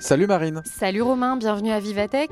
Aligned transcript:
Salut 0.00 0.26
Marine. 0.26 0.62
Salut 0.64 1.02
Romain, 1.02 1.36
bienvenue 1.36 1.70
à 1.70 1.78
Vivatech. 1.78 2.30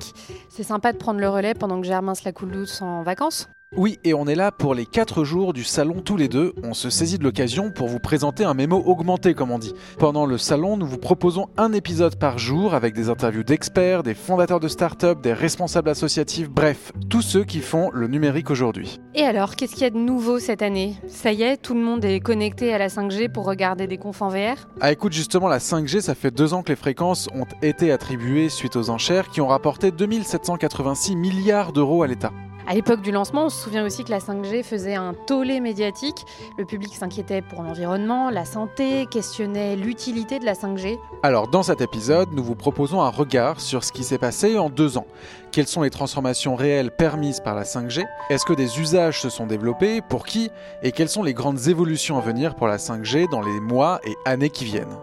C'est 0.49 0.63
sympa 0.63 0.95
de 0.95 0.97
prendre 0.97 1.21
le 1.21 1.29
relais 1.29 1.53
pendant 1.53 1.79
que 1.81 1.87
Germain 1.87 2.15
se 2.15 2.25
la 2.25 2.33
coule 2.33 2.51
douce 2.51 2.81
en 2.81 3.03
vacances. 3.03 3.49
Oui, 3.77 3.99
et 4.03 4.15
on 4.15 4.27
est 4.27 4.35
là 4.35 4.51
pour 4.51 4.75
les 4.75 4.87
4 4.87 5.25
jours 5.25 5.53
du 5.53 5.63
salon 5.63 6.01
tous 6.01 6.17
les 6.17 6.29
deux. 6.29 6.55
On 6.65 6.73
se 6.73 6.89
saisit 6.89 7.19
de 7.19 7.23
l'occasion 7.23 7.71
pour 7.71 7.87
vous 7.87 7.99
présenter 7.99 8.43
un 8.43 8.55
mémo 8.55 8.83
augmenté, 8.87 9.35
comme 9.35 9.51
on 9.51 9.59
dit. 9.59 9.75
Pendant 9.99 10.25
le 10.25 10.39
salon, 10.39 10.79
nous 10.79 10.87
vous 10.87 10.97
proposons 10.97 11.49
un 11.59 11.75
épisode 11.75 12.17
par 12.17 12.39
jour 12.39 12.73
avec 12.73 12.95
des 12.95 13.11
interviews 13.11 13.45
d'experts, 13.45 14.03
des 14.03 14.15
fondateurs 14.15 14.59
de 14.59 14.69
start-up, 14.69 15.21
des 15.21 15.35
responsables 15.35 15.91
associatifs, 15.91 16.49
bref, 16.49 16.93
tous 17.11 17.21
ceux 17.21 17.45
qui 17.45 17.61
font 17.61 17.91
le 17.93 18.09
numérique 18.09 18.51
aujourd'hui. 18.51 19.01
Et 19.15 19.23
alors, 19.23 19.55
qu'est-ce 19.55 19.75
qu'il 19.75 19.83
y 19.83 19.87
a 19.87 19.91
de 19.91 19.99
nouveau 19.99 20.39
cette 20.39 20.63
année? 20.63 20.97
Ça 21.07 21.31
y 21.31 21.43
est, 21.43 21.59
tout 21.59 21.75
le 21.75 21.81
monde 21.81 22.07
est 22.07 22.21
connecté 22.21 22.73
à 22.73 22.79
la 22.79 22.89
5G 22.89 23.31
pour 23.31 23.45
regarder 23.45 23.87
des 23.87 23.99
confs 23.99 24.23
en 24.23 24.29
VR? 24.29 24.67
Ah 24.81 24.91
écoute, 24.91 25.13
justement, 25.13 25.47
la 25.47 25.59
5G, 25.59 26.01
ça 26.01 26.15
fait 26.15 26.31
deux 26.31 26.55
ans 26.55 26.63
que 26.63 26.71
les 26.71 26.77
fréquences 26.77 27.29
ont 27.35 27.47
été 27.61 27.93
attribuées 27.93 28.49
suite 28.49 28.77
aux 28.77 28.89
enchères 28.89 29.29
qui 29.29 29.43
ont 29.43 29.49
rapporté 29.49 29.91
2786 29.91 31.17
milliards 31.17 31.75
d'euros 31.75 32.03
à 32.03 32.07
l'État. 32.07 32.33
À 32.71 32.75
l'époque 32.75 33.01
du 33.01 33.13
lancement, 33.13 33.47
on 33.47 33.49
se 33.49 33.63
souvient 33.63 33.83
aussi 33.87 34.05
que 34.05 34.11
la 34.11 34.19
5G 34.19 34.63
faisait 34.63 34.95
un 34.95 35.15
tollé 35.15 35.59
médiatique. 35.59 36.27
Le 36.59 36.67
public 36.67 36.95
s'inquiétait 36.95 37.41
pour 37.41 37.63
l'environnement, 37.63 38.29
la 38.29 38.45
santé, 38.45 39.07
questionnait 39.07 39.75
l'utilité 39.75 40.39
de 40.39 40.45
la 40.45 40.53
5G. 40.53 40.99
Alors 41.23 41.49
dans 41.49 41.63
cet 41.63 41.81
épisode, 41.81 42.29
nous 42.35 42.45
vous 42.45 42.57
proposons 42.57 43.01
un 43.01 43.09
regard 43.09 43.63
sur 43.63 43.85
ce 43.85 43.91
qui 43.91 44.05
s'est 44.05 44.19
passé 44.19 44.59
en 44.59 44.69
deux 44.69 44.99
ans. 44.99 45.07
Quelles 45.51 45.67
sont 45.67 45.81
les 45.81 45.89
transformations 45.89 46.57
réelles 46.57 46.91
permises 46.91 47.41
par 47.41 47.55
la 47.55 47.63
5G 47.63 48.05
Est-ce 48.29 48.45
que 48.45 48.53
des 48.53 48.79
usages 48.79 49.23
se 49.23 49.31
sont 49.31 49.47
développés? 49.47 50.03
Pour 50.03 50.27
qui? 50.27 50.51
Et 50.83 50.93
quelles 50.93 51.09
sont 51.09 51.23
les 51.23 51.33
grandes 51.33 51.69
évolutions 51.69 52.19
à 52.19 52.21
venir 52.21 52.55
pour 52.55 52.67
la 52.67 52.77
5G 52.77 53.31
dans 53.31 53.41
les 53.41 53.61
mois 53.61 53.99
et 54.05 54.15
années 54.27 54.51
qui 54.51 54.67
viennent? 54.67 54.99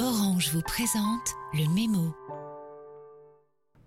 Orange 0.00 0.48
vous 0.54 0.62
présente 0.62 1.34
le 1.52 1.68
mémo. 1.74 2.14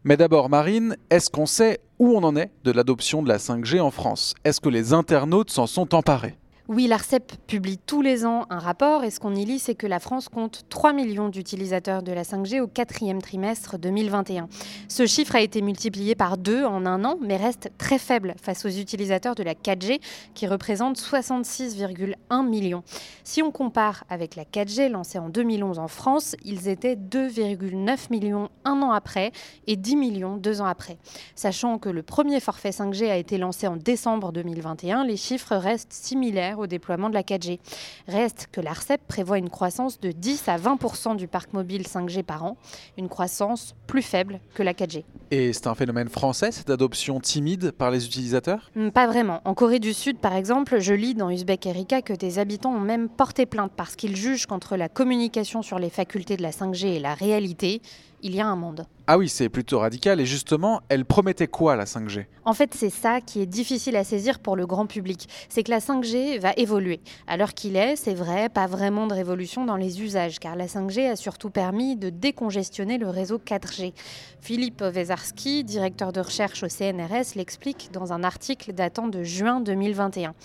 Mais 0.07 0.15
d'abord, 0.15 0.47
Marine, 0.47 0.95
est-ce 1.09 1.29
qu'on 1.29 1.45
sait 1.45 1.81
où 1.99 2.15
on 2.15 2.23
en 2.23 2.37
est 2.37 2.49
de 2.63 2.71
l'adoption 2.71 3.21
de 3.21 3.27
la 3.27 3.39
5G 3.39 3.81
en 3.81 3.91
France? 3.91 4.35
Est-ce 4.45 4.61
que 4.61 4.69
les 4.69 4.93
internautes 4.93 5.49
s'en 5.49 5.67
sont 5.67 5.93
emparés? 5.93 6.37
Oui, 6.69 6.87
l'ARCEP 6.87 7.31
publie 7.47 7.77
tous 7.77 8.01
les 8.01 8.25
ans 8.25 8.45
un 8.49 8.59
rapport 8.59 9.05
et 9.05 9.09
ce 9.09 9.21
qu'on 9.21 9.33
y 9.33 9.45
lit, 9.45 9.57
c'est 9.57 9.73
que 9.73 9.87
la 9.87 10.01
France 10.01 10.27
compte 10.27 10.65
3 10.67 10.91
millions 10.91 11.29
d'utilisateurs 11.29 12.03
de 12.03 12.11
la 12.11 12.23
5G 12.23 12.59
au 12.59 12.67
quatrième 12.67 13.21
trimestre 13.21 13.77
2021. 13.77 14.49
Ce 14.89 15.05
chiffre 15.05 15.35
a 15.35 15.41
été 15.41 15.61
multiplié 15.61 16.13
par 16.13 16.37
deux 16.37 16.65
en 16.65 16.85
un 16.85 17.05
an, 17.05 17.17
mais 17.21 17.37
reste 17.37 17.71
très 17.77 17.97
faible 17.97 18.35
face 18.41 18.65
aux 18.65 18.69
utilisateurs 18.69 19.33
de 19.33 19.43
la 19.43 19.53
4G 19.53 20.01
qui 20.33 20.45
représentent 20.45 20.99
66,1 20.99 22.45
millions. 22.45 22.83
Si 23.23 23.41
on 23.41 23.51
compare 23.51 24.03
avec 24.09 24.35
la 24.35 24.43
4G 24.43 24.89
lancée 24.89 25.19
en 25.19 25.29
2011 25.29 25.79
en 25.79 25.87
France, 25.87 26.35
ils 26.43 26.67
étaient 26.67 26.95
2,9 26.95 28.11
millions 28.11 28.49
un 28.65 28.81
an 28.81 28.91
après 28.91 29.31
et 29.67 29.77
10 29.77 29.95
millions 29.95 30.35
deux 30.35 30.59
ans 30.59 30.65
après. 30.65 30.97
Sachant 31.33 31.77
que 31.77 31.87
le 31.87 32.03
premier 32.03 32.41
forfait 32.41 32.71
5G 32.71 33.09
a 33.09 33.15
été 33.15 33.37
lancé 33.37 33.67
en 33.67 33.77
décembre 33.77 34.33
2021, 34.33 35.05
les 35.05 35.15
chiffres 35.15 35.55
restent 35.55 35.93
similaires 35.93 36.56
au 36.59 36.67
déploiement 36.67 37.09
de 37.09 37.13
la 37.13 37.23
4G. 37.23 37.59
Reste 38.07 38.47
que 38.51 38.61
l'ARCEP 38.61 39.01
prévoit 39.07 39.37
une 39.37 39.49
croissance 39.49 39.99
de 39.99 40.11
10 40.11 40.47
à 40.49 40.57
20% 40.57 41.15
du 41.15 41.27
parc 41.27 41.53
mobile 41.53 41.83
5G 41.83 42.23
par 42.23 42.43
an, 42.43 42.57
une 42.97 43.09
croissance 43.09 43.75
plus 43.87 44.01
faible 44.01 44.39
que 44.53 44.63
la 44.63 44.73
4G. 44.73 45.03
Et 45.29 45.51
c'est 45.51 45.67
un 45.67 45.75
phénomène 45.75 46.07
français, 46.07 46.51
cette 46.51 46.69
adoption 46.69 47.19
timide 47.19 47.71
par 47.71 47.91
les 47.91 48.05
utilisateurs? 48.05 48.71
Hmm, 48.75 48.89
Pas 48.91 49.07
vraiment. 49.07 49.41
En 49.43 49.53
Corée 49.53 49.79
du 49.79 49.93
Sud, 49.93 50.19
par 50.19 50.33
exemple, 50.33 50.79
je 50.79 50.93
lis 50.93 51.15
dans 51.15 51.29
Uzbek 51.29 51.65
Erika 51.65 52.01
que 52.01 52.13
des 52.13 52.39
habitants 52.39 52.73
ont 52.73 52.79
même 52.79 53.09
porté 53.09 53.45
plainte 53.45 53.73
parce 53.75 53.97
qu'ils 53.97 54.15
jugent 54.15 54.45
qu'entre 54.45 54.77
la 54.77 54.87
communication 54.87 55.61
sur 55.61 55.79
les 55.79 55.89
facultés 55.89 56.37
de 56.37 56.43
la 56.43 56.51
5G 56.51 56.85
et 56.95 56.99
la 56.99 57.13
réalité, 57.13 57.81
il 58.23 58.33
y 58.35 58.39
a 58.39 58.47
un 58.47 58.55
monde. 58.55 58.85
Ah 59.05 59.17
oui, 59.17 59.29
c'est 59.29 59.47
plutôt 59.47 59.79
radical. 59.79 60.19
Et 60.19 60.25
justement, 60.25 60.81
elle 60.89 61.05
promettait 61.05 61.47
quoi 61.47 61.75
la 61.75 61.85
5G 61.85 62.25
En 62.45 62.53
fait, 62.53 62.73
c'est 62.73 62.89
ça 62.89 63.21
qui 63.21 63.41
est 63.41 63.45
difficile 63.45 63.95
à 63.95 64.03
saisir 64.03 64.39
pour 64.39 64.55
le 64.55 64.65
grand 64.65 64.85
public. 64.87 65.27
C'est 65.49 65.63
que 65.63 65.69
la 65.71 65.79
5G 65.79 66.39
va 66.39 66.51
évoluer. 66.57 66.99
À 67.27 67.37
l'heure 67.37 67.53
qu'il 67.53 67.75
est, 67.75 67.95
c'est 67.95 68.15
vrai, 68.15 68.49
pas 68.49 68.65
vraiment 68.65 69.07
de 69.07 69.13
révolution 69.13 69.65
dans 69.65 69.75
les 69.77 70.01
usages, 70.01 70.39
car 70.39 70.55
la 70.55 70.65
5G 70.65 71.11
a 71.11 71.15
surtout 71.15 71.49
permis 71.49 71.95
de 71.95 72.09
décongestionner 72.09 72.97
le 72.97 73.09
réseau 73.09 73.37
4G. 73.37 73.93
Philippe 74.41 74.81
Wezarski, 75.17 75.63
directeur 75.63 76.13
de 76.13 76.21
recherche 76.21 76.61
au 76.61 76.67
CNRS, 76.67 77.35
l'explique 77.35 77.89
dans 77.91 78.13
un 78.13 78.23
article 78.23 78.71
datant 78.73 79.07
de 79.07 79.23
juin 79.23 79.61
2021. 79.61 80.35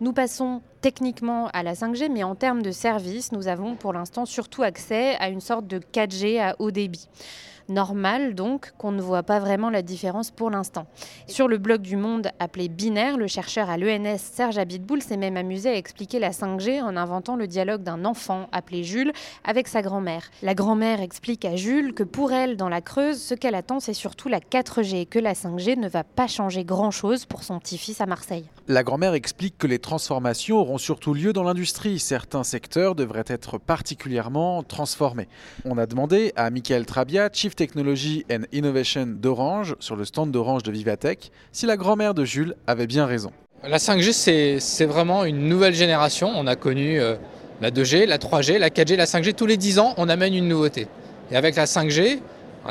Nous 0.00 0.12
passons 0.12 0.62
techniquement 0.82 1.48
à 1.48 1.64
la 1.64 1.74
5G, 1.74 2.08
mais 2.12 2.22
en 2.22 2.36
termes 2.36 2.62
de 2.62 2.70
services, 2.70 3.32
nous 3.32 3.48
avons 3.48 3.74
pour 3.74 3.92
l'instant 3.92 4.26
surtout 4.26 4.62
accès 4.62 5.16
à 5.16 5.30
une 5.30 5.40
sorte 5.40 5.66
de 5.66 5.78
4G 5.78 6.40
à 6.40 6.54
haut 6.60 6.70
débit 6.70 7.08
normal 7.70 8.34
donc 8.34 8.72
qu'on 8.76 8.92
ne 8.92 9.00
voit 9.00 9.22
pas 9.22 9.38
vraiment 9.38 9.70
la 9.70 9.82
différence 9.82 10.30
pour 10.30 10.50
l'instant. 10.50 10.86
Sur 11.26 11.48
le 11.48 11.58
blog 11.58 11.80
du 11.80 11.96
Monde 11.96 12.28
appelé 12.38 12.68
Binaire, 12.68 13.16
le 13.16 13.26
chercheur 13.26 13.70
à 13.70 13.78
l'ENS 13.78 14.18
Serge 14.18 14.58
Abitboul 14.58 15.02
s'est 15.02 15.16
même 15.16 15.36
amusé 15.36 15.70
à 15.70 15.76
expliquer 15.76 16.18
la 16.18 16.30
5G 16.30 16.82
en 16.82 16.96
inventant 16.96 17.36
le 17.36 17.46
dialogue 17.46 17.82
d'un 17.82 18.04
enfant 18.04 18.48
appelé 18.52 18.84
Jules 18.84 19.12
avec 19.44 19.68
sa 19.68 19.82
grand-mère. 19.82 20.30
La 20.42 20.54
grand-mère 20.54 21.00
explique 21.00 21.44
à 21.44 21.56
Jules 21.56 21.94
que 21.94 22.02
pour 22.02 22.32
elle, 22.32 22.56
dans 22.56 22.68
la 22.68 22.80
Creuse, 22.80 23.22
ce 23.22 23.34
qu'elle 23.34 23.54
attend 23.54 23.80
c'est 23.80 23.94
surtout 23.94 24.28
la 24.28 24.40
4G 24.40 24.96
et 24.96 25.06
que 25.06 25.18
la 25.18 25.34
5G 25.34 25.78
ne 25.78 25.88
va 25.88 26.04
pas 26.04 26.26
changer 26.26 26.64
grand-chose 26.64 27.24
pour 27.24 27.44
son 27.44 27.58
petit-fils 27.58 28.00
à 28.00 28.06
Marseille. 28.06 28.44
La 28.68 28.82
grand-mère 28.82 29.14
explique 29.14 29.58
que 29.58 29.66
les 29.66 29.78
transformations 29.78 30.58
auront 30.58 30.78
surtout 30.78 31.14
lieu 31.14 31.32
dans 31.32 31.42
l'industrie. 31.42 31.98
Certains 31.98 32.44
secteurs 32.44 32.94
devraient 32.94 33.24
être 33.26 33.58
particulièrement 33.58 34.62
transformés. 34.62 35.28
On 35.64 35.78
a 35.78 35.86
demandé 35.86 36.32
à 36.36 36.50
Michael 36.50 36.86
Trabia, 36.86 37.28
Chief 37.32 37.54
Technology 37.60 38.24
and 38.32 38.44
Innovation 38.54 39.04
d'Orange, 39.06 39.76
sur 39.80 39.94
le 39.94 40.06
stand 40.06 40.30
d'Orange 40.30 40.62
de 40.62 40.72
Vivatech, 40.72 41.30
si 41.52 41.66
la 41.66 41.76
grand-mère 41.76 42.14
de 42.14 42.24
Jules 42.24 42.54
avait 42.66 42.86
bien 42.86 43.04
raison. 43.04 43.32
La 43.62 43.76
5G, 43.76 44.58
c'est 44.58 44.86
vraiment 44.86 45.26
une 45.26 45.46
nouvelle 45.46 45.74
génération. 45.74 46.30
On 46.34 46.46
a 46.46 46.56
connu 46.56 46.98
euh, 46.98 47.16
la 47.60 47.70
2G, 47.70 48.06
la 48.06 48.16
3G, 48.16 48.56
la 48.56 48.70
4G, 48.70 48.96
la 48.96 49.04
5G. 49.04 49.34
Tous 49.34 49.44
les 49.44 49.58
10 49.58 49.78
ans, 49.78 49.92
on 49.98 50.08
amène 50.08 50.34
une 50.34 50.48
nouveauté. 50.48 50.86
Et 51.30 51.36
avec 51.36 51.54
la 51.56 51.66
5G, 51.66 52.20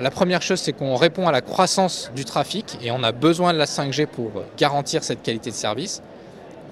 la 0.01 0.09
première 0.09 0.41
chose, 0.41 0.59
c'est 0.59 0.73
qu'on 0.73 0.95
répond 0.95 1.27
à 1.27 1.31
la 1.31 1.41
croissance 1.41 2.09
du 2.15 2.25
trafic 2.25 2.79
et 2.81 2.89
on 2.89 3.03
a 3.03 3.11
besoin 3.11 3.53
de 3.53 3.59
la 3.59 3.65
5G 3.65 4.07
pour 4.07 4.31
garantir 4.57 5.03
cette 5.03 5.21
qualité 5.21 5.51
de 5.51 5.55
service. 5.55 6.01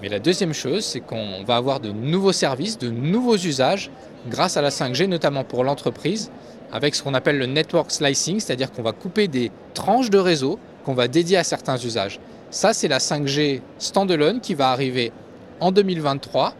Mais 0.02 0.08
la 0.08 0.18
deuxième 0.18 0.54
chose, 0.54 0.84
c'est 0.84 1.00
qu'on 1.00 1.44
va 1.44 1.54
avoir 1.54 1.78
de 1.78 1.92
nouveaux 1.92 2.32
services, 2.32 2.78
de 2.78 2.90
nouveaux 2.90 3.36
usages 3.36 3.92
grâce 4.28 4.56
à 4.56 4.62
la 4.62 4.70
5G, 4.70 5.06
notamment 5.06 5.44
pour 5.44 5.62
l'entreprise, 5.62 6.32
avec 6.72 6.94
ce 6.94 7.02
qu'on 7.02 7.14
appelle 7.14 7.38
le 7.38 7.46
network 7.46 7.90
slicing, 7.90 8.40
c'est-à-dire 8.40 8.72
qu'on 8.72 8.82
va 8.82 8.92
couper 8.92 9.28
des 9.28 9.50
tranches 9.74 10.10
de 10.10 10.18
réseau 10.18 10.58
qu'on 10.84 10.94
va 10.94 11.08
dédier 11.08 11.36
à 11.36 11.44
certains 11.44 11.76
usages. 11.76 12.20
Ça, 12.50 12.72
c'est 12.72 12.88
la 12.88 12.98
5G 12.98 13.60
standalone 13.78 14.40
qui 14.40 14.54
va 14.54 14.70
arriver 14.70 15.12
en 15.60 15.72
2023 15.72 16.54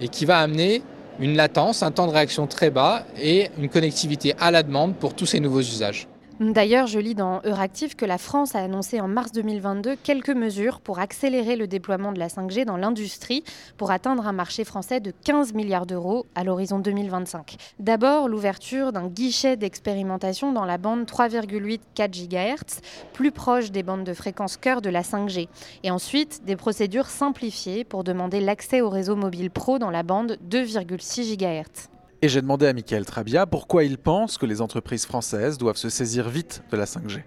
et 0.00 0.08
qui 0.08 0.24
va 0.24 0.38
amener 0.38 0.82
une 1.18 1.36
latence, 1.36 1.82
un 1.82 1.90
temps 1.90 2.06
de 2.06 2.12
réaction 2.12 2.46
très 2.46 2.70
bas 2.70 3.04
et 3.20 3.50
une 3.58 3.68
connectivité 3.68 4.34
à 4.40 4.50
la 4.50 4.62
demande 4.62 4.94
pour 4.96 5.14
tous 5.14 5.26
ces 5.26 5.40
nouveaux 5.40 5.60
usages. 5.60 6.09
D'ailleurs, 6.40 6.86
je 6.86 6.98
lis 6.98 7.14
dans 7.14 7.42
Euractiv 7.44 7.96
que 7.96 8.06
la 8.06 8.16
France 8.16 8.54
a 8.54 8.60
annoncé 8.60 8.98
en 8.98 9.08
mars 9.08 9.30
2022 9.32 9.96
quelques 10.02 10.30
mesures 10.30 10.80
pour 10.80 10.98
accélérer 10.98 11.54
le 11.54 11.66
déploiement 11.66 12.12
de 12.12 12.18
la 12.18 12.28
5G 12.28 12.64
dans 12.64 12.78
l'industrie 12.78 13.44
pour 13.76 13.90
atteindre 13.90 14.26
un 14.26 14.32
marché 14.32 14.64
français 14.64 15.00
de 15.00 15.12
15 15.22 15.52
milliards 15.52 15.84
d'euros 15.84 16.24
à 16.34 16.42
l'horizon 16.42 16.78
2025. 16.78 17.58
D'abord, 17.78 18.26
l'ouverture 18.26 18.90
d'un 18.90 19.08
guichet 19.08 19.58
d'expérimentation 19.58 20.50
dans 20.50 20.64
la 20.64 20.78
bande 20.78 21.04
3,8 21.04 21.80
4 21.94 22.10
GHz, 22.10 22.80
plus 23.12 23.32
proche 23.32 23.70
des 23.70 23.82
bandes 23.82 24.04
de 24.04 24.14
fréquence 24.14 24.56
cœur 24.56 24.80
de 24.80 24.88
la 24.88 25.02
5G. 25.02 25.48
Et 25.82 25.90
ensuite, 25.90 26.46
des 26.46 26.56
procédures 26.56 27.10
simplifiées 27.10 27.84
pour 27.84 28.02
demander 28.02 28.40
l'accès 28.40 28.80
au 28.80 28.88
réseau 28.88 29.14
mobile 29.14 29.50
pro 29.50 29.78
dans 29.78 29.90
la 29.90 30.02
bande 30.02 30.38
2,6 30.48 31.36
GHz. 31.36 31.90
Et 32.22 32.28
j'ai 32.28 32.42
demandé 32.42 32.66
à 32.66 32.74
Michael 32.74 33.06
Trabia 33.06 33.46
pourquoi 33.46 33.82
il 33.82 33.96
pense 33.96 34.36
que 34.36 34.44
les 34.44 34.60
entreprises 34.60 35.06
françaises 35.06 35.56
doivent 35.56 35.78
se 35.78 35.88
saisir 35.88 36.28
vite 36.28 36.62
de 36.70 36.76
la 36.76 36.84
5G. 36.84 37.22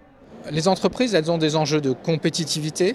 Les 0.52 0.68
entreprises, 0.68 1.14
elles 1.14 1.32
ont 1.32 1.38
des 1.38 1.56
enjeux 1.56 1.80
de 1.80 1.92
compétitivité, 1.92 2.94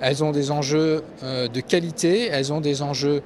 elles 0.00 0.22
ont 0.22 0.30
des 0.30 0.52
enjeux 0.52 1.02
euh, 1.24 1.48
de 1.48 1.60
qualité, 1.60 2.26
elles 2.26 2.52
ont 2.52 2.60
des 2.60 2.82
enjeux 2.82 3.22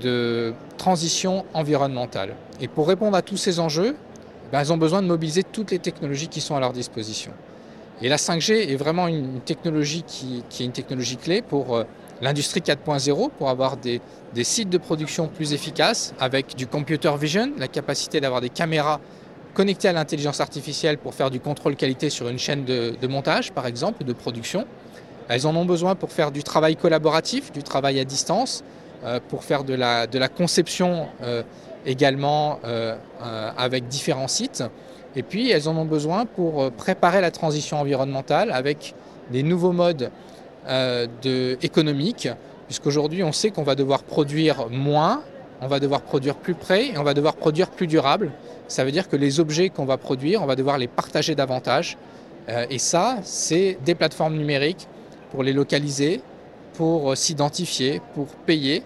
de 0.00 0.52
transition 0.78 1.44
environnementale. 1.54 2.34
Et 2.60 2.66
pour 2.66 2.88
répondre 2.88 3.16
à 3.16 3.22
tous 3.22 3.36
ces 3.36 3.60
enjeux, 3.60 3.94
ben, 4.50 4.60
elles 4.60 4.72
ont 4.72 4.78
besoin 4.78 5.00
de 5.00 5.06
mobiliser 5.06 5.44
toutes 5.44 5.70
les 5.70 5.78
technologies 5.78 6.28
qui 6.28 6.40
sont 6.40 6.56
à 6.56 6.60
leur 6.60 6.72
disposition. 6.72 7.32
Et 8.02 8.08
la 8.08 8.16
5G 8.16 8.72
est 8.72 8.76
vraiment 8.76 9.06
une 9.06 9.40
technologie 9.40 10.02
qui, 10.04 10.42
est 10.58 10.64
une 10.64 10.72
technologie 10.72 11.16
clé 11.16 11.42
pour 11.42 11.76
euh, 11.76 11.84
l'industrie 12.20 12.60
4.0 12.60 13.30
pour 13.36 13.48
avoir 13.48 13.76
des, 13.76 14.00
sites 14.42 14.70
de 14.70 14.78
production 14.78 15.28
plus 15.28 15.52
efficaces 15.52 16.14
avec 16.20 16.56
du 16.56 16.66
computer 16.66 17.12
vision, 17.18 17.52
la 17.58 17.68
capacité 17.68 18.20
d'avoir 18.20 18.40
des 18.40 18.48
caméras 18.48 19.00
connectées 19.54 19.88
à 19.88 19.92
l'intelligence 19.92 20.40
artificielle 20.40 20.98
pour 20.98 21.14
faire 21.14 21.30
du 21.30 21.40
contrôle 21.40 21.76
qualité 21.76 22.10
sur 22.10 22.28
une 22.28 22.38
chaîne 22.38 22.64
de, 22.64 23.06
montage, 23.08 23.52
par 23.52 23.66
exemple, 23.66 24.04
de 24.04 24.12
production. 24.12 24.66
Elles 25.28 25.46
en 25.46 25.54
ont 25.56 25.64
besoin 25.64 25.94
pour 25.94 26.12
faire 26.12 26.30
du 26.30 26.42
travail 26.42 26.76
collaboratif, 26.76 27.52
du 27.52 27.62
travail 27.62 27.98
à 28.00 28.04
distance, 28.04 28.62
euh, 29.04 29.20
pour 29.28 29.44
faire 29.44 29.64
de 29.64 29.74
la, 29.74 30.06
conception 30.28 31.08
euh, 31.22 31.42
également 31.86 32.60
avec 33.56 33.88
différents 33.88 34.28
sites. 34.28 34.64
Et 35.16 35.22
puis, 35.22 35.50
elles 35.50 35.68
en 35.68 35.76
ont 35.76 35.86
besoin 35.86 36.26
pour 36.26 36.70
préparer 36.72 37.20
la 37.20 37.30
transition 37.30 37.80
environnementale 37.80 38.50
avec 38.52 38.94
des 39.30 39.42
nouveaux 39.42 39.72
modes 39.72 40.10
de, 40.66 41.56
économiques, 41.62 42.28
puisqu'aujourd'hui, 42.66 43.22
on 43.22 43.32
sait 43.32 43.50
qu'on 43.50 43.62
va 43.62 43.74
devoir 43.74 44.02
produire 44.02 44.68
moins, 44.70 45.22
on 45.60 45.66
va 45.66 45.80
devoir 45.80 46.02
produire 46.02 46.36
plus 46.36 46.54
près 46.54 46.88
et 46.88 46.98
on 46.98 47.02
va 47.02 47.14
devoir 47.14 47.36
produire 47.36 47.70
plus 47.70 47.86
durable. 47.86 48.30
Ça 48.68 48.84
veut 48.84 48.92
dire 48.92 49.08
que 49.08 49.16
les 49.16 49.40
objets 49.40 49.70
qu'on 49.70 49.86
va 49.86 49.96
produire, 49.96 50.42
on 50.42 50.46
va 50.46 50.56
devoir 50.56 50.78
les 50.78 50.88
partager 50.88 51.34
davantage. 51.34 51.96
et 52.70 52.78
ça, 52.78 53.18
c'est 53.22 53.78
des 53.84 53.94
plateformes 53.94 54.36
numériques 54.36 54.86
pour 55.30 55.42
les 55.42 55.52
localiser, 55.52 56.20
pour 56.74 57.16
s'identifier, 57.16 58.00
pour 58.14 58.26
payer. 58.46 58.82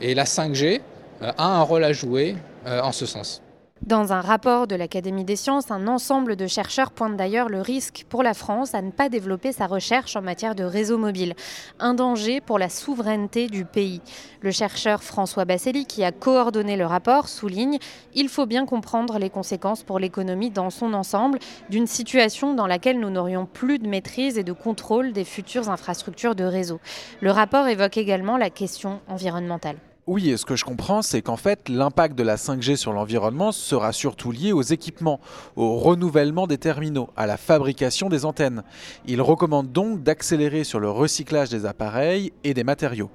Et 0.00 0.14
la 0.14 0.24
5G 0.24 0.80
a 1.20 1.44
un 1.44 1.62
rôle 1.62 1.84
à 1.84 1.92
jouer 1.92 2.36
en 2.66 2.92
ce 2.92 3.06
sens. 3.06 3.42
Dans 3.82 4.12
un 4.12 4.20
rapport 4.20 4.66
de 4.66 4.74
l'Académie 4.74 5.24
des 5.24 5.36
sciences, 5.36 5.70
un 5.70 5.86
ensemble 5.86 6.34
de 6.34 6.46
chercheurs 6.46 6.90
pointe 6.90 7.16
d'ailleurs 7.16 7.48
le 7.48 7.60
risque 7.60 8.04
pour 8.08 8.22
la 8.22 8.34
France 8.34 8.74
à 8.74 8.82
ne 8.82 8.90
pas 8.90 9.08
développer 9.08 9.52
sa 9.52 9.66
recherche 9.66 10.16
en 10.16 10.22
matière 10.22 10.54
de 10.54 10.64
réseau 10.64 10.98
mobile, 10.98 11.34
un 11.78 11.94
danger 11.94 12.40
pour 12.40 12.58
la 12.58 12.68
souveraineté 12.68 13.46
du 13.46 13.64
pays. 13.64 14.00
Le 14.40 14.50
chercheur 14.50 15.04
François 15.04 15.44
Basselli, 15.44 15.84
qui 15.84 16.02
a 16.02 16.10
coordonné 16.10 16.76
le 16.76 16.86
rapport, 16.86 17.28
souligne 17.28 17.78
Il 18.14 18.28
faut 18.28 18.46
bien 18.46 18.66
comprendre 18.66 19.18
les 19.18 19.30
conséquences 19.30 19.84
pour 19.84 19.98
l'économie 19.98 20.50
dans 20.50 20.70
son 20.70 20.94
ensemble 20.94 21.38
d'une 21.68 21.86
situation 21.86 22.54
dans 22.54 22.66
laquelle 22.66 22.98
nous 22.98 23.10
n'aurions 23.10 23.46
plus 23.46 23.78
de 23.78 23.86
maîtrise 23.86 24.38
et 24.38 24.42
de 24.42 24.52
contrôle 24.52 25.12
des 25.12 25.24
futures 25.24 25.68
infrastructures 25.68 26.34
de 26.34 26.44
réseau. 26.44 26.80
Le 27.20 27.30
rapport 27.30 27.68
évoque 27.68 27.98
également 27.98 28.38
la 28.38 28.50
question 28.50 29.00
environnementale. 29.06 29.76
Oui, 30.08 30.30
et 30.30 30.36
ce 30.36 30.44
que 30.44 30.54
je 30.54 30.64
comprends, 30.64 31.02
c'est 31.02 31.20
qu'en 31.20 31.36
fait, 31.36 31.68
l'impact 31.68 32.16
de 32.16 32.22
la 32.22 32.36
5G 32.36 32.76
sur 32.76 32.92
l'environnement 32.92 33.50
sera 33.50 33.92
surtout 33.92 34.30
lié 34.30 34.52
aux 34.52 34.62
équipements, 34.62 35.18
au 35.56 35.78
renouvellement 35.78 36.46
des 36.46 36.58
terminaux, 36.58 37.10
à 37.16 37.26
la 37.26 37.36
fabrication 37.36 38.08
des 38.08 38.24
antennes. 38.24 38.62
Il 39.08 39.20
recommande 39.20 39.72
donc 39.72 40.04
d'accélérer 40.04 40.62
sur 40.62 40.78
le 40.78 40.88
recyclage 40.88 41.48
des 41.48 41.66
appareils 41.66 42.32
et 42.44 42.54
des 42.54 42.62
matériaux. 42.62 43.10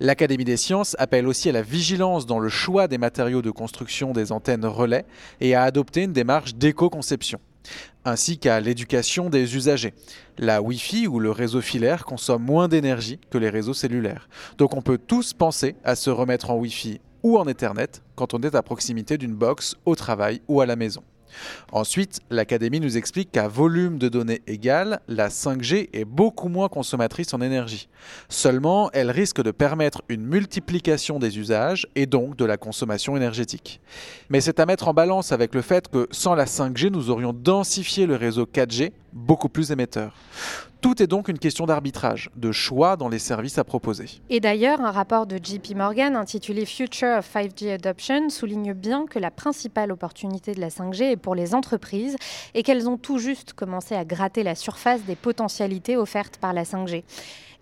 L'Académie 0.00 0.44
des 0.44 0.58
sciences 0.58 0.94
appelle 0.98 1.26
aussi 1.26 1.48
à 1.48 1.52
la 1.52 1.62
vigilance 1.62 2.26
dans 2.26 2.38
le 2.38 2.50
choix 2.50 2.88
des 2.88 2.98
matériaux 2.98 3.40
de 3.40 3.50
construction 3.50 4.12
des 4.12 4.30
antennes 4.30 4.66
relais 4.66 5.06
et 5.40 5.54
à 5.54 5.62
adopter 5.62 6.02
une 6.02 6.12
démarche 6.12 6.56
d'éco-conception 6.56 7.40
ainsi 8.04 8.38
qu'à 8.38 8.60
l'éducation 8.60 9.30
des 9.30 9.56
usagers. 9.56 9.94
La 10.38 10.62
Wi-Fi 10.62 11.06
ou 11.06 11.20
le 11.20 11.30
réseau 11.30 11.60
filaire 11.60 12.04
consomme 12.04 12.42
moins 12.42 12.68
d'énergie 12.68 13.18
que 13.30 13.38
les 13.38 13.50
réseaux 13.50 13.74
cellulaires. 13.74 14.28
Donc 14.58 14.74
on 14.74 14.82
peut 14.82 14.98
tous 14.98 15.32
penser 15.32 15.76
à 15.84 15.94
se 15.94 16.10
remettre 16.10 16.50
en 16.50 16.56
Wi-Fi 16.56 17.00
ou 17.22 17.38
en 17.38 17.46
Ethernet 17.46 18.02
quand 18.14 18.34
on 18.34 18.40
est 18.42 18.54
à 18.54 18.62
proximité 18.62 19.18
d'une 19.18 19.34
box 19.34 19.76
au 19.84 19.94
travail 19.94 20.42
ou 20.48 20.60
à 20.60 20.66
la 20.66 20.76
maison. 20.76 21.02
Ensuite, 21.72 22.20
l'Académie 22.30 22.80
nous 22.80 22.96
explique 22.96 23.32
qu'à 23.32 23.48
volume 23.48 23.98
de 23.98 24.08
données 24.08 24.42
égal, 24.46 25.00
la 25.08 25.28
5G 25.28 25.88
est 25.92 26.04
beaucoup 26.04 26.48
moins 26.48 26.68
consommatrice 26.68 27.34
en 27.34 27.40
énergie. 27.40 27.88
Seulement, 28.28 28.90
elle 28.92 29.10
risque 29.10 29.42
de 29.42 29.50
permettre 29.50 30.02
une 30.08 30.24
multiplication 30.24 31.18
des 31.18 31.38
usages 31.38 31.86
et 31.94 32.06
donc 32.06 32.36
de 32.36 32.44
la 32.44 32.56
consommation 32.56 33.16
énergétique. 33.16 33.80
Mais 34.30 34.40
c'est 34.40 34.60
à 34.60 34.66
mettre 34.66 34.88
en 34.88 34.94
balance 34.94 35.32
avec 35.32 35.54
le 35.54 35.62
fait 35.62 35.88
que 35.88 36.06
sans 36.10 36.34
la 36.34 36.44
5G, 36.44 36.90
nous 36.90 37.10
aurions 37.10 37.32
densifié 37.32 38.06
le 38.06 38.16
réseau 38.16 38.44
4G 38.44 38.92
beaucoup 39.14 39.48
plus 39.48 39.70
émetteur. 39.70 40.14
Tout 40.80 41.02
est 41.02 41.06
donc 41.06 41.28
une 41.28 41.38
question 41.38 41.64
d'arbitrage, 41.64 42.30
de 42.36 42.52
choix 42.52 42.96
dans 42.96 43.08
les 43.08 43.18
services 43.18 43.56
à 43.56 43.64
proposer. 43.64 44.06
Et 44.28 44.40
d'ailleurs, 44.40 44.82
un 44.82 44.90
rapport 44.90 45.26
de 45.26 45.38
JP 45.42 45.76
Morgan 45.76 46.14
intitulé 46.14 46.66
Future 46.66 47.18
of 47.18 47.34
5G 47.34 47.72
Adoption 47.72 48.28
souligne 48.28 48.74
bien 48.74 49.06
que 49.06 49.18
la 49.18 49.30
principale 49.30 49.92
opportunité 49.92 50.52
de 50.52 50.60
la 50.60 50.68
5G 50.68 51.12
est 51.12 51.16
pour 51.16 51.34
les 51.34 51.54
entreprises 51.54 52.16
et 52.52 52.62
qu'elles 52.62 52.86
ont 52.86 52.98
tout 52.98 53.16
juste 53.16 53.54
commencé 53.54 53.94
à 53.94 54.04
gratter 54.04 54.42
la 54.42 54.54
surface 54.54 55.02
des 55.04 55.16
potentialités 55.16 55.96
offertes 55.96 56.36
par 56.36 56.52
la 56.52 56.64
5G. 56.64 57.04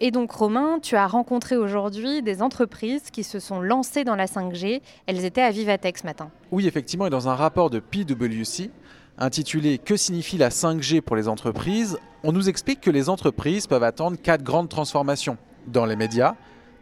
Et 0.00 0.10
donc 0.10 0.32
Romain, 0.32 0.81
tu 0.82 0.96
as 0.96 1.06
rencontré 1.06 1.56
aujourd'hui 1.56 2.22
des 2.22 2.43
entreprises 2.43 3.12
qui 3.12 3.22
se 3.22 3.38
sont 3.38 3.60
lancées 3.60 4.02
dans 4.02 4.16
la 4.16 4.26
5G. 4.26 4.81
Elles 5.06 5.25
étaient 5.25 5.43
à 5.43 5.52
Vivatech 5.52 5.99
ce 5.99 6.06
matin. 6.06 6.31
Oui, 6.50 6.66
effectivement, 6.66 7.06
et 7.06 7.10
dans 7.10 7.28
un 7.28 7.37
rapport 7.37 7.70
de 7.70 7.78
PwC, 7.78 8.72
intitulé 9.19 9.79
Que 9.79 9.97
signifie 9.97 10.38
la 10.38 10.49
5G 10.49 11.00
pour 11.00 11.17
les 11.17 11.29
entreprises? 11.29 11.99
On 12.23 12.32
nous 12.32 12.49
explique 12.49 12.81
que 12.81 12.91
les 12.91 13.09
entreprises 13.09 13.67
peuvent 13.67 13.82
attendre 13.82 14.17
quatre 14.20 14.43
grandes 14.43 14.69
transformations 14.69 15.37
dans 15.67 15.87
les 15.87 15.97
médias, 15.97 16.35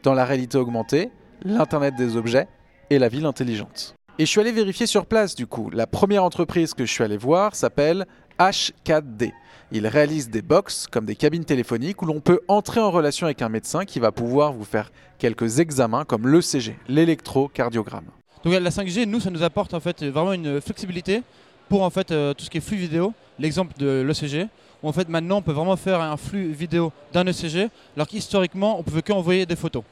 dans 0.02 0.14
la 0.14 0.24
réalité 0.24 0.58
augmentée, 0.58 1.10
l'Internet 1.42 1.94
des 1.96 2.16
objets 2.16 2.48
et 2.90 2.98
la 2.98 3.08
ville 3.08 3.26
intelligente. 3.26 3.94
Et 4.18 4.26
je 4.26 4.30
suis 4.30 4.40
allé 4.40 4.52
vérifier 4.52 4.86
sur 4.86 5.06
place 5.06 5.34
du 5.34 5.46
coup. 5.46 5.70
La 5.70 5.86
première 5.86 6.24
entreprise 6.24 6.74
que 6.74 6.84
je 6.84 6.92
suis 6.92 7.04
allé 7.04 7.16
voir 7.16 7.54
s'appelle 7.54 8.06
H4D. 8.38 9.32
Ils 9.72 9.86
réalisent 9.86 10.30
des 10.30 10.42
box 10.42 10.86
comme 10.90 11.06
des 11.06 11.14
cabines 11.14 11.44
téléphoniques 11.44 12.02
où 12.02 12.06
l'on 12.06 12.20
peut 12.20 12.40
entrer 12.48 12.80
en 12.80 12.90
relation 12.90 13.26
avec 13.26 13.40
un 13.40 13.48
médecin 13.48 13.84
qui 13.84 14.00
va 14.00 14.12
pouvoir 14.12 14.52
vous 14.52 14.64
faire 14.64 14.90
quelques 15.18 15.60
examens 15.60 16.04
comme 16.04 16.26
l'ECG, 16.26 16.76
l'électrocardiogramme. 16.88 18.06
Donc 18.44 18.54
la 18.54 18.70
5G, 18.70 19.04
nous, 19.04 19.20
ça 19.20 19.30
nous 19.30 19.42
apporte 19.42 19.74
en 19.74 19.80
fait 19.80 20.02
vraiment 20.04 20.32
une 20.32 20.60
flexibilité 20.60 21.22
pour 21.70 21.82
en 21.82 21.90
fait 21.90 22.10
euh, 22.10 22.34
tout 22.34 22.44
ce 22.44 22.50
qui 22.50 22.58
est 22.58 22.60
flux 22.60 22.76
vidéo. 22.76 23.14
L'exemple 23.38 23.72
de 23.78 24.02
l'ECG, 24.02 24.48
où 24.82 24.88
en 24.88 24.92
fait 24.92 25.08
maintenant 25.08 25.38
on 25.38 25.42
peut 25.42 25.52
vraiment 25.52 25.76
faire 25.76 26.00
un 26.02 26.18
flux 26.18 26.52
vidéo 26.52 26.92
d'un 27.14 27.26
ECG, 27.26 27.70
alors 27.96 28.06
qu'historiquement 28.06 28.78
on 28.78 28.82
pouvait 28.82 29.00
qu'envoyer 29.00 29.46
des 29.46 29.56
photos. 29.56 29.84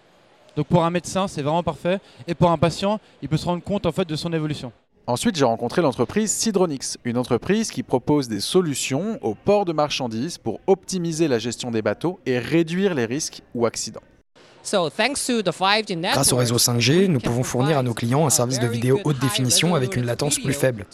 Donc 0.56 0.66
pour 0.66 0.84
un 0.84 0.90
médecin 0.90 1.28
c'est 1.28 1.40
vraiment 1.40 1.62
parfait, 1.62 2.00
et 2.26 2.34
pour 2.34 2.50
un 2.50 2.58
patient 2.58 3.00
il 3.22 3.28
peut 3.28 3.38
se 3.38 3.46
rendre 3.46 3.62
compte 3.62 3.86
en 3.86 3.92
fait 3.92 4.06
de 4.06 4.16
son 4.16 4.32
évolution. 4.34 4.72
Ensuite, 5.06 5.36
j'ai 5.36 5.46
rencontré 5.46 5.80
l'entreprise 5.80 6.30
Sidronix, 6.30 6.98
une 7.02 7.16
entreprise 7.16 7.70
qui 7.70 7.82
propose 7.82 8.28
des 8.28 8.40
solutions 8.40 9.18
au 9.22 9.34
port 9.34 9.64
de 9.64 9.72
marchandises 9.72 10.36
pour 10.36 10.60
optimiser 10.66 11.28
la 11.28 11.38
gestion 11.38 11.70
des 11.70 11.80
bateaux 11.80 12.20
et 12.26 12.38
réduire 12.38 12.92
les 12.92 13.06
risques 13.06 13.40
ou 13.54 13.64
accidents. 13.64 14.02
Grâce 16.12 16.32
au 16.32 16.36
réseau 16.36 16.56
5G, 16.56 17.06
nous 17.06 17.20
pouvons 17.20 17.42
fournir 17.42 17.78
à 17.78 17.82
nos 17.82 17.94
clients 17.94 18.26
un 18.26 18.30
service 18.30 18.58
de 18.58 18.66
vidéo 18.66 19.00
haute 19.04 19.18
définition 19.18 19.74
avec 19.74 19.96
une 19.96 20.04
latence 20.04 20.38
plus 20.38 20.52
faible. 20.52 20.86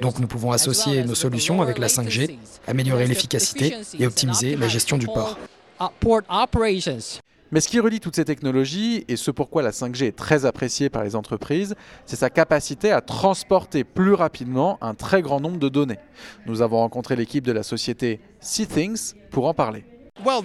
Donc 0.00 0.18
nous 0.18 0.26
pouvons 0.26 0.52
associer 0.52 1.04
nos 1.04 1.14
solutions 1.14 1.62
avec 1.62 1.78
la 1.78 1.88
5G, 1.88 2.36
améliorer 2.66 3.06
l'efficacité 3.06 3.74
et 3.98 4.06
optimiser 4.06 4.56
la 4.56 4.68
gestion 4.68 4.98
du 4.98 5.06
port. 5.06 5.38
Mais 7.52 7.60
ce 7.60 7.68
qui 7.68 7.78
relie 7.78 8.00
toutes 8.00 8.16
ces 8.16 8.24
technologies 8.24 9.04
et 9.06 9.14
ce 9.14 9.30
pourquoi 9.30 9.62
la 9.62 9.70
5G 9.70 10.06
est 10.06 10.16
très 10.16 10.46
appréciée 10.46 10.90
par 10.90 11.04
les 11.04 11.14
entreprises, 11.14 11.76
c'est 12.04 12.16
sa 12.16 12.28
capacité 12.28 12.90
à 12.90 13.00
transporter 13.00 13.84
plus 13.84 14.14
rapidement 14.14 14.78
un 14.80 14.94
très 14.94 15.22
grand 15.22 15.40
nombre 15.40 15.58
de 15.58 15.68
données. 15.68 15.98
Nous 16.46 16.60
avons 16.60 16.78
rencontré 16.78 17.14
l'équipe 17.14 17.44
de 17.44 17.52
la 17.52 17.62
société 17.62 18.20
SeaThings 18.40 19.14
pour 19.30 19.46
en 19.46 19.54
parler. 19.54 19.84
Uh, 20.18 20.40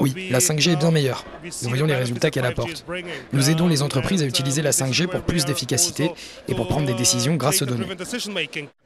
oui, 0.00 0.28
la 0.30 0.38
5G 0.38 0.72
est 0.72 0.76
bien 0.76 0.90
meilleure. 0.92 1.24
Nous 1.62 1.68
voyons 1.68 1.86
les 1.86 1.96
résultats 1.96 2.30
qu'elle 2.30 2.46
apporte. 2.46 2.84
Nous 3.32 3.50
aidons 3.50 3.66
les 3.66 3.82
entreprises 3.82 4.22
à 4.22 4.26
utiliser 4.26 4.62
la 4.62 4.70
5G 4.70 5.08
pour 5.08 5.22
plus 5.22 5.44
d'efficacité 5.44 6.12
et 6.46 6.54
pour 6.54 6.68
prendre 6.68 6.86
des 6.86 6.94
décisions 6.94 7.34
grâce 7.34 7.60
aux 7.62 7.66
données. 7.66 7.86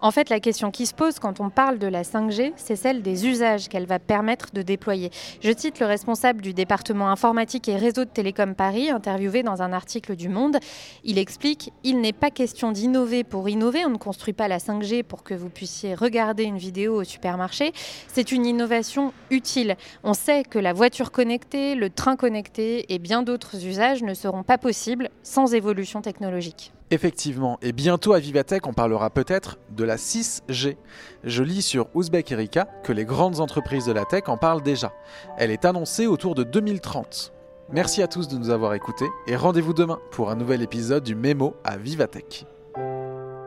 En 0.00 0.10
fait, 0.10 0.30
la 0.30 0.40
question 0.40 0.70
qui 0.70 0.86
se 0.86 0.94
pose 0.94 1.18
quand 1.18 1.40
on 1.40 1.50
parle 1.50 1.78
de 1.78 1.86
la 1.86 2.02
5G, 2.02 2.52
c'est 2.56 2.76
celle 2.76 3.02
des 3.02 3.26
usages 3.26 3.68
qu'elle 3.68 3.86
va 3.86 3.98
permettre 3.98 4.46
de 4.54 4.62
déployer. 4.62 5.10
Je 5.42 5.52
cite 5.54 5.78
le 5.78 5.86
responsable 5.86 6.40
du 6.40 6.54
département 6.54 7.10
informatique 7.10 7.68
et 7.68 7.76
réseau 7.76 8.04
de 8.04 8.10
Télécom 8.10 8.54
Paris, 8.54 8.90
interviewé 8.90 9.42
dans 9.42 9.60
un 9.60 9.72
article 9.72 10.16
du 10.16 10.28
Monde. 10.30 10.56
Il 11.04 11.18
explique 11.18 11.72
Il 11.84 12.00
n'est 12.00 12.14
pas 12.14 12.30
question 12.30 12.72
d'innover 12.72 13.22
pour 13.22 13.48
innover. 13.50 13.84
On 13.84 13.90
ne 13.90 13.98
construit 13.98 14.32
pas 14.32 14.48
la 14.48 14.58
5G 14.58 15.02
pour 15.02 15.24
que 15.24 15.34
vous 15.34 15.50
puissiez 15.50 15.94
regarder 15.94 16.44
une 16.44 16.58
vidéo 16.58 17.00
au 17.00 17.04
supermarché. 17.04 17.72
C'est 18.12 18.32
une 18.46 18.56
innovation 18.56 19.12
utile. 19.30 19.76
On 20.04 20.14
sait 20.14 20.44
que 20.44 20.58
la 20.58 20.72
voiture 20.72 21.10
connectée, 21.10 21.74
le 21.74 21.90
train 21.90 22.16
connecté 22.16 22.92
et 22.92 22.98
bien 22.98 23.22
d'autres 23.22 23.64
usages 23.66 24.02
ne 24.02 24.14
seront 24.14 24.42
pas 24.42 24.58
possibles 24.58 25.10
sans 25.22 25.54
évolution 25.54 26.00
technologique. 26.00 26.72
Effectivement, 26.90 27.58
et 27.62 27.72
bientôt 27.72 28.12
à 28.12 28.20
Vivatech, 28.20 28.66
on 28.66 28.72
parlera 28.72 29.10
peut-être 29.10 29.58
de 29.70 29.82
la 29.82 29.96
6G. 29.96 30.76
Je 31.24 31.42
lis 31.42 31.62
sur 31.62 31.88
Ouzbek 31.94 32.30
Erika 32.30 32.68
que 32.84 32.92
les 32.92 33.04
grandes 33.04 33.40
entreprises 33.40 33.86
de 33.86 33.92
la 33.92 34.04
tech 34.04 34.24
en 34.28 34.36
parlent 34.36 34.62
déjà. 34.62 34.92
Elle 35.36 35.50
est 35.50 35.64
annoncée 35.64 36.06
autour 36.06 36.36
de 36.36 36.44
2030. 36.44 37.32
Merci 37.72 38.02
à 38.02 38.06
tous 38.06 38.28
de 38.28 38.38
nous 38.38 38.50
avoir 38.50 38.74
écoutés 38.74 39.08
et 39.26 39.34
rendez-vous 39.34 39.74
demain 39.74 39.98
pour 40.12 40.30
un 40.30 40.36
nouvel 40.36 40.62
épisode 40.62 41.02
du 41.02 41.16
Mémo 41.16 41.56
à 41.64 41.76
Vivatech. 41.76 42.46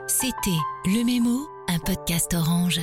C'était 0.08 0.60
Le 0.86 1.06
Mémo, 1.06 1.48
un 1.70 1.80
podcast 1.80 2.34
orange. 2.34 2.82